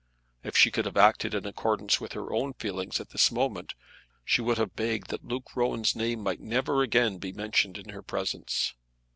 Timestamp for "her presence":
7.89-8.73